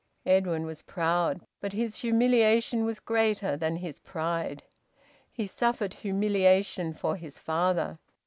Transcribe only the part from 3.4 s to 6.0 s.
than his pride. He suffered